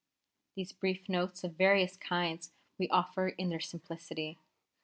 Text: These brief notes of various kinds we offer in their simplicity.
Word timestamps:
These 0.55 0.71
brief 0.73 1.07
notes 1.07 1.43
of 1.43 1.53
various 1.57 1.95
kinds 1.95 2.49
we 2.79 2.89
offer 2.89 3.27
in 3.27 3.49
their 3.49 3.59
simplicity. 3.59 4.39